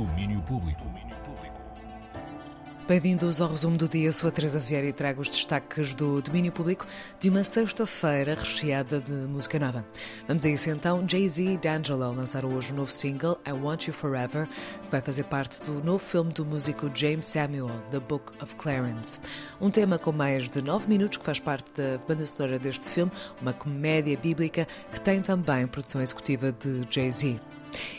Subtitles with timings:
[0.00, 0.90] Domínio Público.
[2.88, 4.10] Bem-vindos ao resumo do dia.
[4.12, 6.86] Sou a Teresa Vieira e trago os destaques do domínio público
[7.20, 9.84] de uma sexta-feira recheada de música nova.
[10.26, 11.06] Vamos a isso então.
[11.06, 15.02] Jay-Z e D'Angelo lançaram hoje o um novo single I Want You Forever, que vai
[15.02, 19.20] fazer parte do novo filme do músico James Samuel, The Book of Clarence.
[19.60, 23.12] Um tema com mais de nove minutos que faz parte da banda sonora deste filme,
[23.42, 27.38] uma comédia bíblica que tem também produção executiva de Jay-Z.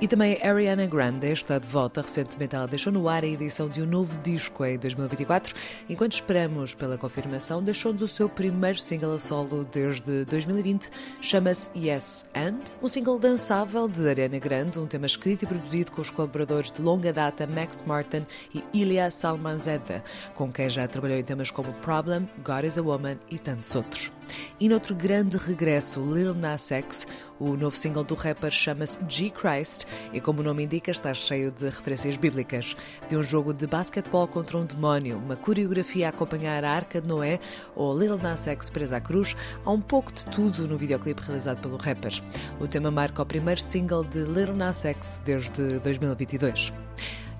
[0.00, 2.02] E também Ariana Grande está de volta.
[2.02, 5.54] Recentemente ela deixou no ar a edição de um novo disco em 2024.
[5.88, 10.90] Enquanto esperamos pela confirmação, deixou-nos o seu primeiro single a solo desde 2020.
[11.20, 12.58] Chama-se Yes And.
[12.82, 16.82] Um single dançável de Ariana Grande, um tema escrito e produzido com os colaboradores de
[16.82, 20.02] longa data Max Martin e Ilya Salmanzetta,
[20.34, 24.12] com quem já trabalhou em temas como Problem, God is a Woman e tantos outros.
[24.58, 27.06] E noutro grande regresso, Lil Nas X,
[27.38, 31.50] o novo single do rapper chama-se G Christ e, como o nome indica, está cheio
[31.50, 32.76] de referências bíblicas.
[33.08, 37.08] De um jogo de basquetebol contra um demónio, uma coreografia a acompanhar a Arca de
[37.08, 37.40] Noé
[37.74, 41.60] ou Lil Nas X presa à cruz, há um pouco de tudo no videoclipe realizado
[41.60, 42.12] pelo rapper.
[42.60, 46.72] O tema marca o primeiro single de Lil Nas X desde 2022.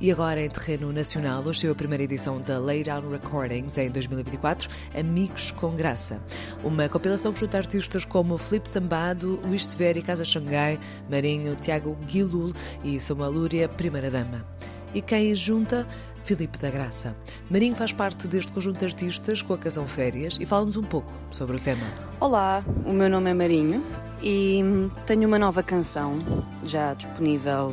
[0.02, 4.68] E agora, em terreno nacional, hoje saiu a primeira edição da Laydown Recordings em 2024,
[4.98, 6.20] Amigos com Graça.
[6.64, 10.76] Uma compilação que junta artistas como Felipe Sambado, Luís Severo e Casa Xangai,
[11.08, 14.44] Marinho, Tiago Guilul e Samuel Lúria, Primeira Dama.
[14.92, 15.86] E quem junta?
[16.24, 17.14] Filipe da Graça.
[17.48, 21.12] Marinho faz parte deste conjunto de artistas com a canção Férias e fala-nos um pouco
[21.30, 21.86] sobre o tema.
[22.18, 23.84] Olá, o meu nome é Marinho
[24.20, 24.60] e
[25.06, 26.18] tenho uma nova canção
[26.64, 27.72] já disponível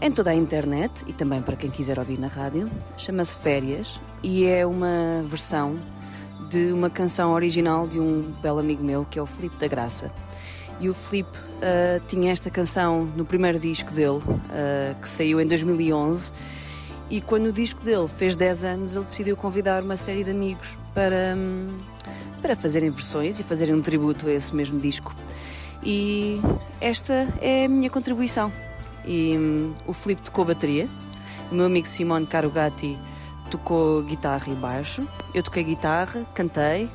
[0.00, 2.70] em toda a internet e também para quem quiser ouvir na rádio.
[2.96, 5.76] Chama-se Férias e é uma versão
[6.48, 10.10] de uma canção original de um belo amigo meu que é o Filipe da Graça.
[10.80, 15.46] E o Filipe uh, tinha esta canção no primeiro disco dele, uh, que saiu em
[15.46, 16.32] 2011.
[17.10, 20.78] E quando o disco dele fez 10 anos, ele decidiu convidar uma série de amigos
[20.92, 21.68] para, um,
[22.42, 25.14] para fazerem versões e fazerem um tributo a esse mesmo disco.
[25.82, 26.40] E
[26.80, 28.50] esta é a minha contribuição
[29.06, 30.88] e um, o Filipe tocou bateria,
[31.50, 32.98] o meu amigo Simone Carugati
[33.50, 36.90] tocou guitarra e baixo, eu toquei guitarra, cantei.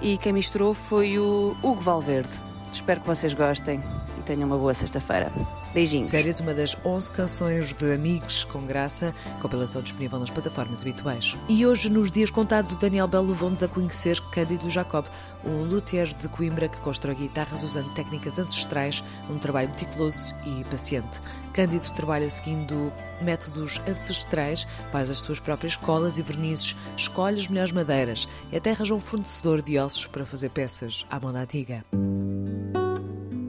[0.00, 2.47] E quem misturou foi o Hugo Valverde.
[2.78, 3.82] Espero que vocês gostem
[4.16, 5.32] e tenham uma boa sexta-feira.
[5.74, 6.12] Beijinhos.
[6.12, 9.12] Férias, uma das 11 canções de Amigos com Graça,
[9.42, 11.36] compilação disponível nas plataformas habituais.
[11.48, 15.06] E hoje, nos dias contados, o Daniel Belo levou-nos a conhecer Cândido Jacob,
[15.44, 21.20] um luthier de Coimbra que constrói guitarras usando técnicas ancestrais, um trabalho meticuloso e paciente.
[21.52, 27.72] Cândido trabalha seguindo métodos ancestrais, faz as suas próprias colas e vernizes, escolhe as melhores
[27.72, 31.84] madeiras e até arranja um fornecedor de ossos para fazer peças à mão da antiga.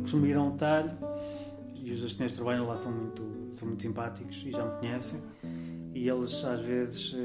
[0.10, 0.90] Costumo um talho
[1.76, 5.22] e os assistentes que trabalham lá são muito, são muito simpáticos e já me conhecem.
[5.94, 7.16] E eles, às vezes,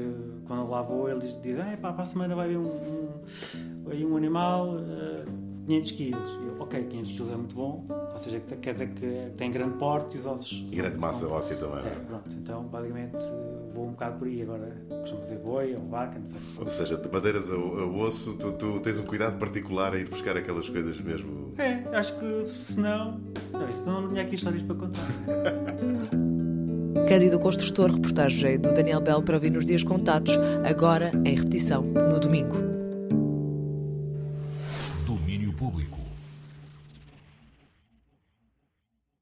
[0.45, 4.11] quando eu lá vou, eles dizem: ah, pá, para a semana vai haver um, um,
[4.11, 5.25] um animal, uh,
[5.65, 6.29] 500 quilos.
[6.29, 10.15] Eu, ok, 500 quilos é muito bom, ou seja, quer dizer que tem grande porte
[10.15, 10.65] e os ossos.
[10.71, 11.85] E grande massa óssea também.
[11.85, 13.17] É, pronto, então, basicamente,
[13.73, 14.41] vou um bocado por aí.
[14.41, 16.39] Agora, costumo dizer boi ou vaca, não sei.
[16.59, 20.07] Ou seja, de madeiras a, a osso, tu, tu, tens um cuidado particular a ir
[20.07, 21.53] buscar aquelas coisas mesmo.
[21.57, 23.19] É, acho que se não.
[23.75, 25.01] Senão não tinha aqui histórias para contar.
[27.07, 30.35] Cândido Construtor, reportagem do Daniel Bell para ouvir nos dias contados,
[30.67, 32.84] agora em repetição no domingo.
[35.65, 35.94] público.